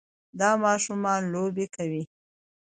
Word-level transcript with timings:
دا 0.39 0.49
ماشوم 0.63 1.03
لوبې 1.33 1.65
کوي. 1.75 2.03